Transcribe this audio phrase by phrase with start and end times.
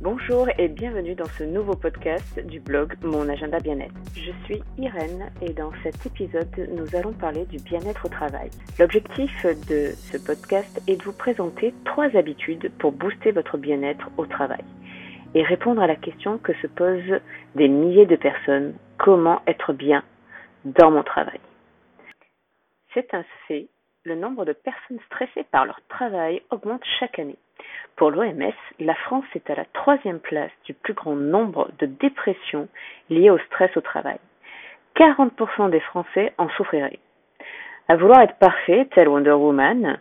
[0.00, 3.96] Bonjour et bienvenue dans ce nouveau podcast du blog Mon Agenda Bien-être.
[4.14, 8.48] Je suis Irène et dans cet épisode, nous allons parler du bien-être au travail.
[8.78, 14.26] L'objectif de ce podcast est de vous présenter trois habitudes pour booster votre bien-être au
[14.26, 14.62] travail
[15.34, 17.20] et répondre à la question que se posent
[17.56, 20.04] des milliers de personnes, comment être bien
[20.64, 21.40] dans mon travail.
[22.94, 23.66] C'est un fait,
[24.04, 27.36] le nombre de personnes stressées par leur travail augmente chaque année.
[27.96, 32.68] Pour l'OMS, la France est à la troisième place du plus grand nombre de dépressions
[33.10, 34.18] liées au stress au travail.
[34.96, 36.98] 40% des Français en souffriraient.
[37.88, 39.98] À vouloir être parfait, tel Wonder Woman,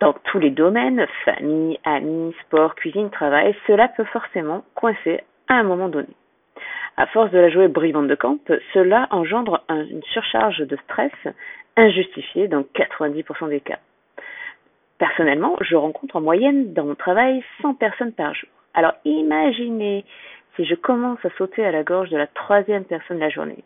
[0.00, 5.62] dans tous les domaines, famille, amis, sport, cuisine, travail, cela peut forcément coincer à un
[5.62, 6.08] moment donné.
[6.96, 8.38] À force de la jouer brillante de camp,
[8.74, 11.12] cela engendre une surcharge de stress
[11.76, 13.78] injustifiée dans 90% des cas.
[14.98, 18.48] Personnellement, je rencontre en moyenne dans mon travail 100 personnes par jour.
[18.74, 20.04] Alors imaginez
[20.54, 23.62] si je commence à sauter à la gorge de la troisième personne de la journée.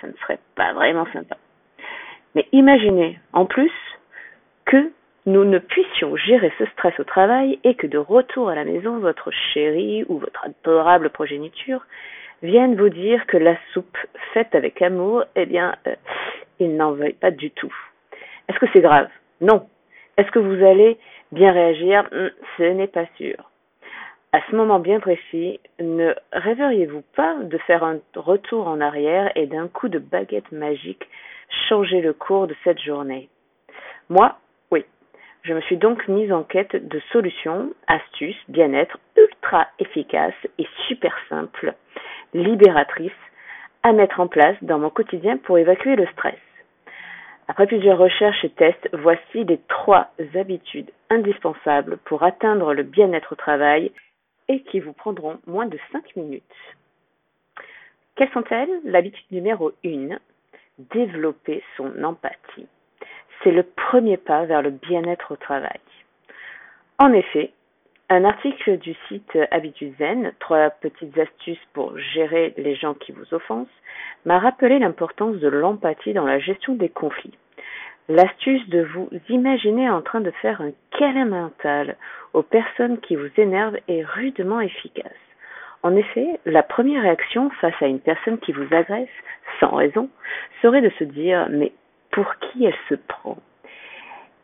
[0.00, 1.36] Ça ne serait pas vraiment sympa.
[2.34, 3.72] Mais imaginez en plus
[4.64, 4.92] que
[5.26, 8.98] nous ne puissions gérer ce stress au travail et que de retour à la maison,
[8.98, 11.86] votre chéri ou votre adorable progéniture
[12.42, 13.96] vienne vous dire que la soupe
[14.32, 15.94] faite avec amour, eh bien, euh,
[16.58, 17.72] il n'en veuille pas du tout.
[18.48, 19.08] Est-ce que c'est grave?
[19.40, 19.68] Non.
[20.16, 20.98] Est-ce que vous allez
[21.32, 22.04] bien réagir?
[22.12, 23.50] Hmm, Ce n'est pas sûr.
[24.32, 29.46] À ce moment bien précis, ne rêveriez-vous pas de faire un retour en arrière et
[29.46, 31.06] d'un coup de baguette magique
[31.68, 33.28] changer le cours de cette journée?
[34.08, 34.36] Moi,
[35.44, 41.12] je me suis donc mise en quête de solutions, astuces, bien-être ultra efficaces et super
[41.28, 41.74] simples,
[42.32, 43.10] libératrices
[43.82, 46.38] à mettre en place dans mon quotidien pour évacuer le stress.
[47.48, 53.36] Après plusieurs recherches et tests, voici les trois habitudes indispensables pour atteindre le bien-être au
[53.36, 53.92] travail
[54.48, 56.44] et qui vous prendront moins de 5 minutes.
[58.16, 58.80] Quelles sont-elles?
[58.84, 60.18] L'habitude numéro 1,
[60.78, 62.68] développer son empathie
[63.42, 65.80] c'est le premier pas vers le bien-être au travail.
[66.98, 67.52] En effet,
[68.12, 73.32] un article du site Habitude Zen, trois petites astuces pour gérer les gens qui vous
[73.32, 73.70] offensent,
[74.26, 77.38] m'a rappelé l'importance de l'empathie dans la gestion des conflits.
[78.10, 81.96] L'astuce de vous imaginer en train de faire un câlin mental
[82.34, 85.06] aux personnes qui vous énervent est rudement efficace.
[85.82, 89.08] En effet, la première réaction face à une personne qui vous agresse,
[89.58, 90.10] sans raison,
[90.60, 91.72] serait de se dire mais
[92.10, 93.38] pour qui elle se prend?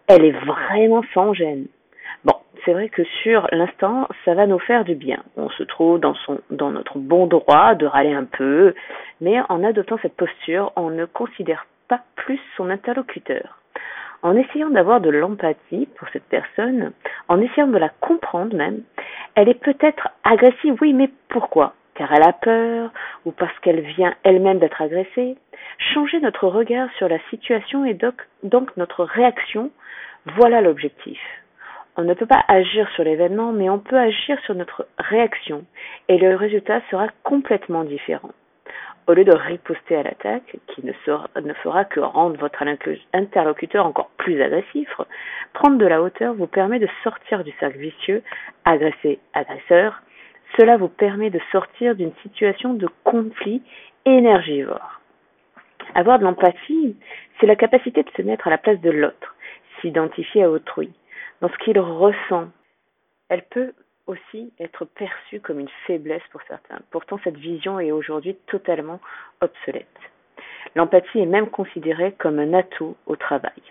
[0.06, 1.66] Elle est vraiment sans gêne.
[2.64, 5.22] C'est vrai que sur l'instant, ça va nous faire du bien.
[5.36, 8.74] On se trouve dans, son, dans notre bon droit de râler un peu,
[9.20, 13.58] mais en adoptant cette posture, on ne considère pas plus son interlocuteur.
[14.22, 16.92] En essayant d'avoir de l'empathie pour cette personne,
[17.28, 18.82] en essayant de la comprendre même,
[19.36, 21.74] elle est peut-être agressive, oui, mais pourquoi?
[21.94, 22.90] Car elle a peur
[23.24, 25.36] ou parce qu'elle vient elle-même d'être agressée?
[25.94, 29.70] Changer notre regard sur la situation et donc, donc notre réaction,
[30.36, 31.20] voilà l'objectif.
[32.00, 35.64] On ne peut pas agir sur l'événement, mais on peut agir sur notre réaction
[36.06, 38.30] et le résultat sera complètement différent.
[39.08, 42.62] Au lieu de riposter à l'attaque, qui ne, fera que rendre votre
[43.12, 44.88] interlocuteur encore plus agressif,
[45.54, 48.22] prendre de la hauteur vous permet de sortir du cercle vicieux,
[48.64, 50.00] agressé-agresseur,
[50.56, 53.60] cela vous permet de sortir d'une situation de conflit
[54.04, 55.00] énergivore.
[55.96, 56.96] Avoir de l'empathie,
[57.40, 59.34] c'est la capacité de se mettre à la place de l'autre,
[59.80, 60.92] s'identifier à autrui,
[61.40, 62.48] dans ce qu'il ressent.
[63.28, 63.72] Elle peut
[64.06, 66.78] aussi être perçue comme une faiblesse pour certains.
[66.90, 69.00] Pourtant, cette vision est aujourd'hui totalement
[69.40, 69.86] obsolète.
[70.74, 73.62] L'empathie est même considérée comme un atout au travail.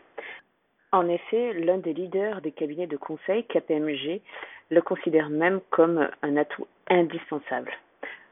[0.91, 4.21] En effet, l'un des leaders des cabinets de conseil, KPMG,
[4.69, 7.71] le considère même comme un atout indispensable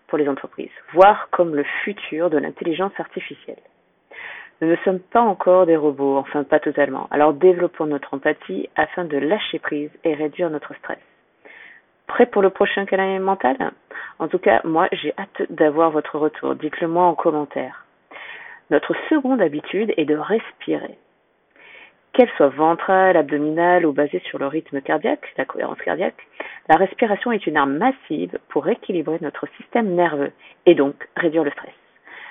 [0.07, 3.61] pour les entreprises, voire comme le futur de l'intelligence artificielle.
[4.61, 9.03] Nous ne sommes pas encore des robots, enfin pas totalement, alors développons notre empathie afin
[9.03, 10.99] de lâcher prise et réduire notre stress.
[12.07, 13.57] Prêt pour le prochain câlin mental?
[14.19, 17.85] En tout cas, moi j'ai hâte d'avoir votre retour, dites-le moi en commentaire.
[18.69, 20.97] Notre seconde habitude est de respirer
[22.15, 26.25] qu'elle soit ventrale, abdominale ou basée sur le rythme cardiaque, la cohérence cardiaque,
[26.69, 30.31] la respiration est une arme massive pour équilibrer notre système nerveux
[30.65, 31.73] et donc réduire le stress.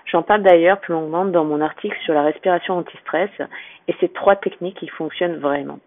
[0.07, 3.31] J'en parle d'ailleurs plus longuement dans mon article sur la respiration anti-stress
[3.89, 5.79] et ces trois techniques qui fonctionnent vraiment.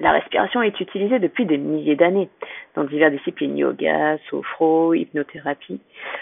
[0.00, 2.28] La respiration est utilisée depuis des milliers d'années
[2.74, 5.80] dans diverses disciplines yoga, sophro, hypnothérapie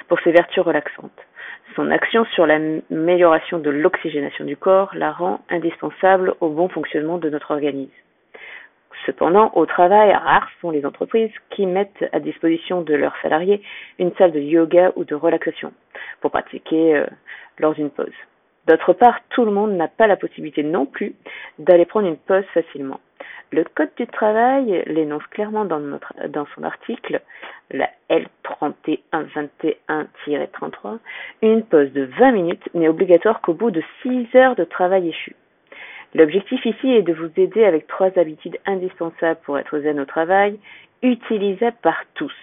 [0.09, 1.11] pour ses vertus relaxantes.
[1.77, 7.31] Son action sur l'amélioration de l'oxygénation du corps la rend indispensable au bon fonctionnement de
[7.31, 7.91] notre organisme.
[9.07, 13.63] Cependant, au travail, rares sont les entreprises qui mettent à disposition de leurs salariés
[13.99, 15.73] une salle de yoga ou de relaxation
[16.21, 17.07] pour pratiquer euh,
[17.59, 18.13] lors d'une pause.
[18.67, 21.15] D'autre part, tout le monde n'a pas la possibilité non plus
[21.59, 23.01] d'aller prendre une pause facilement.
[23.53, 25.99] Le Code du travail l'énonce clairement dans,
[26.55, 27.21] son article,
[27.73, 30.99] la L3121-33,
[31.43, 35.35] une pause de 20 minutes n'est obligatoire qu'au bout de 6 heures de travail échu.
[36.15, 40.59] L'objectif ici est de vous aider avec trois habitudes indispensables pour être zen au travail,
[41.03, 42.35] utilisables par tous,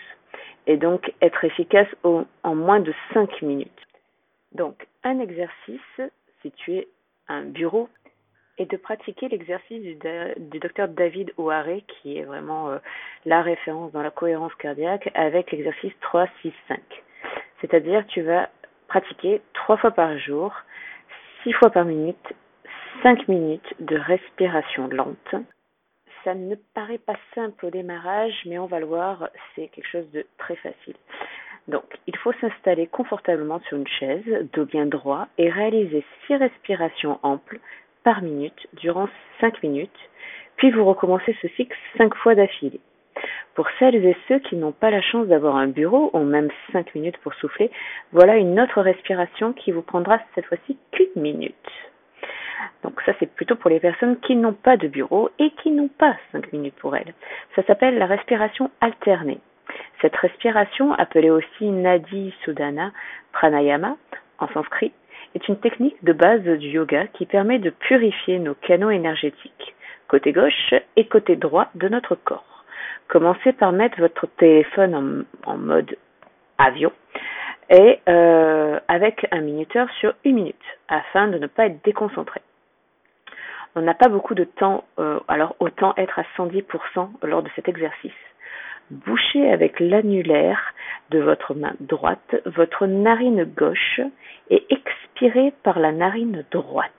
[0.66, 3.72] et donc être efficace en moins de 5 minutes.
[4.54, 6.02] Donc, un exercice
[6.42, 6.88] situé
[7.28, 7.90] un bureau
[8.58, 12.78] et de pratiquer l'exercice du, docteur David O'Hare, qui est vraiment euh,
[13.26, 16.80] la référence dans la cohérence cardiaque, avec l'exercice 3, 6, 5.
[17.62, 18.50] C'est-à-dire, tu vas
[18.88, 20.54] pratiquer trois fois par jour,
[21.44, 22.34] six fois par minute,
[23.04, 25.36] cinq minutes de respiration lente.
[26.24, 30.10] Ça ne paraît pas simple au démarrage, mais on va le voir, c'est quelque chose
[30.12, 30.96] de très facile.
[31.68, 34.24] Donc, il faut s'installer confortablement sur une chaise,
[34.54, 37.60] dos bien droit, et réaliser six respirations amples
[38.04, 39.10] par minute durant
[39.42, 40.10] 5 minutes,
[40.56, 42.80] puis vous recommencez ce cycle 5 fois d'affilée.
[43.54, 46.96] Pour celles et ceux qui n'ont pas la chance d'avoir un bureau ou même 5
[46.96, 47.70] minutes pour souffler,
[48.14, 51.56] voilà une autre respiration qui vous prendra cette fois-ci qu'une minute.
[52.84, 55.90] Donc ça c'est plutôt pour les personnes qui n'ont pas de bureau et qui n'ont
[55.90, 57.14] pas 5 minutes pour elles.
[57.56, 59.40] Ça s'appelle la respiration alternée.
[60.02, 62.92] Cette respiration, appelée aussi Nadi Sudana
[63.34, 63.98] Pranayama
[64.40, 64.94] en sanskrit,
[65.36, 69.76] est une technique de base du yoga qui permet de purifier nos canaux énergétiques,
[70.08, 72.64] côté gauche et côté droit de notre corps.
[73.08, 75.98] Commencez par mettre votre téléphone en, mode
[76.58, 76.92] avion
[77.70, 80.56] et euh, avec un minuteur sur une minute
[80.88, 82.42] afin de ne pas être déconcentré.
[83.78, 87.70] On n'a pas beaucoup de temps, euh, alors autant être à 110% lors de cet
[87.70, 88.12] exercice.
[88.90, 90.74] Bouchez avec l'annulaire
[91.12, 94.02] de votre main droite votre narine gauche
[94.50, 96.92] et expirez par la narine droite.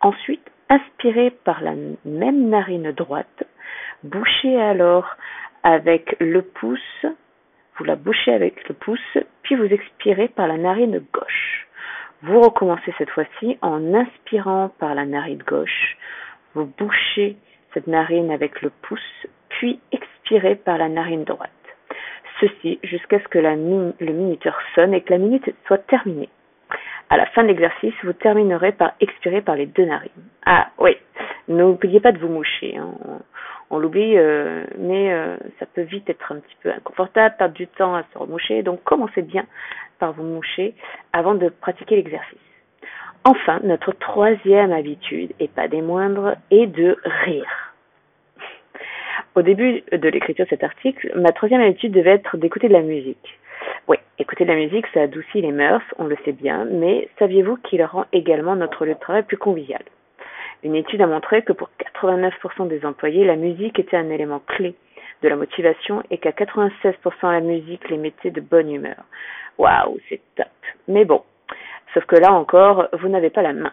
[0.00, 1.74] Ensuite, inspirez par la
[2.04, 3.42] même narine droite.
[4.04, 5.16] Bouchez alors
[5.64, 7.06] avec le pouce,
[7.76, 11.66] vous la bouchez avec le pouce, puis vous expirez par la narine gauche.
[12.26, 15.96] Vous recommencez cette fois-ci en inspirant par la narine gauche.
[16.54, 17.36] Vous bouchez
[17.72, 21.50] cette narine avec le pouce, puis expirez par la narine droite.
[22.40, 26.28] Ceci jusqu'à ce que le minuteur sonne et que la minute soit terminée.
[27.10, 30.10] À la fin de l'exercice, vous terminerez par expirer par les deux narines.
[30.44, 30.96] Ah oui,
[31.46, 32.76] n'oubliez pas de vous moucher.
[32.76, 32.90] Hein.
[33.70, 37.68] On, l'oublie, euh, mais euh, ça peut vite être un petit peu inconfortable, perdre du
[37.68, 38.64] temps à se remoucher.
[38.64, 39.44] Donc commencez bien
[39.98, 40.74] par vous moucher
[41.12, 42.38] avant de pratiquer l'exercice.
[43.24, 47.74] Enfin, notre troisième habitude, et pas des moindres, est de rire.
[49.34, 52.82] Au début de l'écriture de cet article, ma troisième habitude devait être d'écouter de la
[52.82, 53.38] musique.
[53.88, 57.56] Oui, écouter de la musique, ça adoucit les mœurs, on le sait bien, mais saviez-vous
[57.56, 59.82] qu'il rend également notre lieu de travail plus convivial?
[60.62, 64.74] Une étude a montré que pour 89% des employés, la musique était un élément clé
[65.22, 69.04] de la motivation et qu'à 96% la musique les mettait de bonne humeur.
[69.58, 70.46] Waouh, c'est top.
[70.88, 71.22] Mais bon,
[71.94, 73.72] sauf que là encore, vous n'avez pas la main.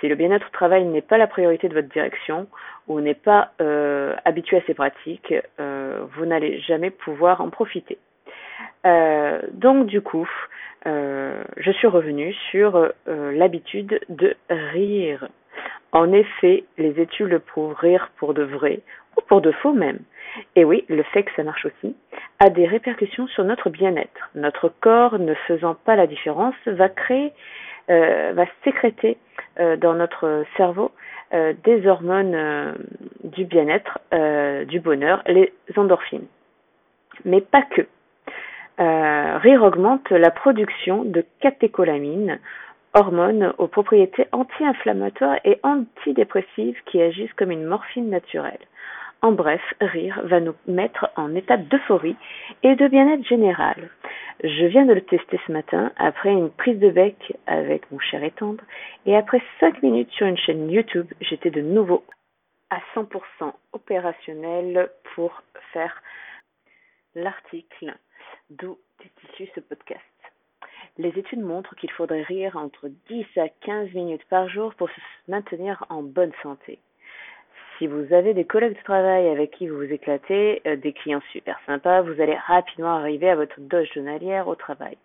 [0.00, 2.46] Si le bien-être au travail n'est pas la priorité de votre direction
[2.88, 7.98] ou n'est pas euh, habitué à ces pratiques, euh, vous n'allez jamais pouvoir en profiter.
[8.84, 10.28] Euh, donc du coup,
[10.84, 15.26] je suis revenue sur l'habitude de rire.
[15.94, 18.80] En effet, les études le prouvent, rire pour de vrai
[19.16, 20.00] ou pour de faux même.
[20.56, 21.96] Et oui, le fait que ça marche aussi
[22.40, 24.30] a des répercussions sur notre bien-être.
[24.34, 27.32] Notre corps, ne faisant pas la différence, va créer,
[27.88, 29.16] va sécréter
[29.60, 30.90] euh, dans notre cerveau
[31.32, 32.72] euh, des hormones euh,
[33.22, 34.00] du bien-être,
[34.66, 36.26] du bonheur, les endorphines.
[37.24, 37.86] Mais pas que.
[38.78, 42.40] rire augmente la production de catécholamine,
[42.94, 48.58] hormones aux propriétés anti-inflammatoires et antidépressives qui agissent comme une morphine naturelle.
[49.22, 52.16] En bref, rire va nous mettre en état d'euphorie
[52.62, 53.88] et de bien-être général.
[54.42, 58.22] Je viens de le tester ce matin après une prise de bec avec mon cher
[58.22, 58.62] et tendre
[59.06, 62.04] et après 5 minutes sur une chaîne YouTube, j'étais de nouveau
[62.70, 66.02] à 100% opérationnel pour faire
[67.14, 67.94] l'article
[68.50, 70.13] d'où est issu ce podcast.
[70.96, 75.00] Les études montrent qu'il faudrait rire entre 10 à 15 minutes par jour pour se
[75.26, 76.78] maintenir en bonne santé.
[77.78, 81.22] Si vous avez des collègues de travail avec qui vous vous éclatez, euh, des clients
[81.32, 84.96] super sympas, vous allez rapidement arriver à votre dose journalière au travail.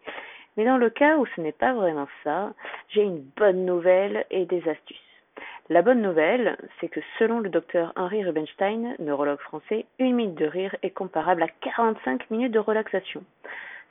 [0.58, 2.54] Mais dans le cas où ce n'est pas vraiment ça,
[2.90, 4.98] j'ai une bonne nouvelle et des astuces.
[5.70, 10.46] La bonne nouvelle, c'est que selon le docteur Henri Rubenstein, neurologue français, une minute de
[10.46, 13.24] rire est comparable à 45 minutes de relaxation.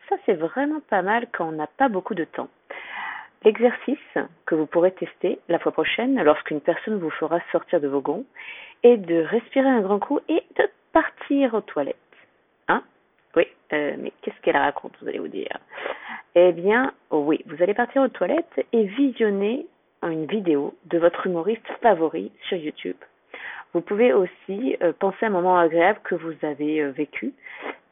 [0.09, 2.49] Ça, c'est vraiment pas mal quand on n'a pas beaucoup de temps.
[3.45, 8.01] L'exercice que vous pourrez tester la fois prochaine lorsqu'une personne vous fera sortir de vos
[8.01, 8.25] gonds
[8.83, 11.97] est de respirer un grand coup et de partir aux toilettes.
[12.69, 12.83] Hein?
[13.37, 15.59] Oui, euh, mais qu'est-ce qu'elle raconte, vous allez vous dire?
[16.35, 19.67] Eh bien, oui, vous allez partir aux toilettes et visionner
[20.03, 22.97] une vidéo de votre humoriste favori sur YouTube.
[23.75, 27.33] Vous pouvez aussi euh, penser à un moment agréable que vous avez euh, vécu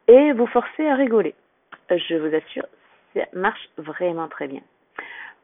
[0.08, 1.35] et vous forcer à rigoler.
[1.90, 2.66] Je vous assure,
[3.14, 4.62] ça marche vraiment très bien.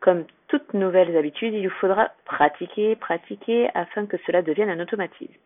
[0.01, 5.41] Comme toutes nouvelles habitudes, il vous faudra pratiquer, pratiquer afin que cela devienne un automatisme.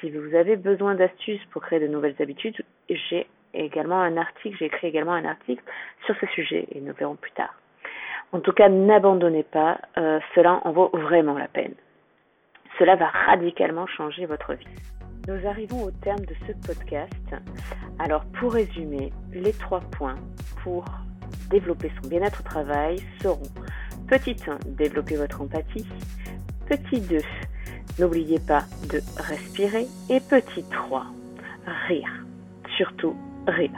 [0.00, 2.56] Si vous avez besoin d'astuces pour créer de nouvelles habitudes,
[2.88, 5.62] j'ai également un article, j'ai écrit également un article
[6.06, 7.54] sur ce sujet et nous verrons plus tard.
[8.32, 11.74] En tout cas, n'abandonnez pas, euh, cela en vaut vraiment la peine.
[12.78, 14.66] Cela va radicalement changer votre vie.
[15.28, 17.34] Nous arrivons au terme de ce podcast.
[18.00, 20.16] Alors pour résumer, les trois points
[20.64, 20.84] pour
[21.48, 23.40] développer son bien-être au travail seront
[24.08, 25.86] Petit 1, développer votre empathie.
[26.68, 27.18] Petit 2,
[28.00, 29.86] n'oubliez pas de respirer.
[30.10, 31.06] Et petit 3,
[31.86, 32.24] rire.
[32.76, 33.14] Surtout
[33.46, 33.70] rire.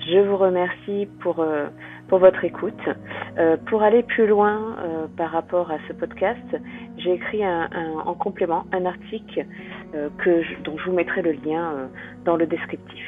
[0.00, 1.68] Je vous remercie pour, euh,
[2.08, 2.80] pour votre écoute.
[3.38, 6.56] Euh, pour aller plus loin euh, par rapport à ce podcast,
[6.98, 7.68] j'ai écrit un,
[8.04, 9.46] en complément un article
[10.18, 11.88] que dont je vous mettrai le lien
[12.24, 13.04] dans le descriptif.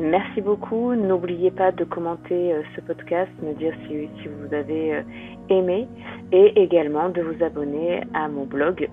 [0.00, 0.94] Merci beaucoup.
[0.94, 5.02] N'oubliez pas de commenter euh, ce podcast, me dire si, si vous avez euh,
[5.50, 5.88] aimé
[6.32, 8.88] et également de vous abonner à mon blog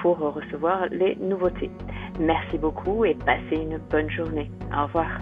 [0.00, 1.70] pour recevoir les nouveautés.
[2.20, 4.50] Merci beaucoup et passez une bonne journée.
[4.74, 5.20] Au revoir.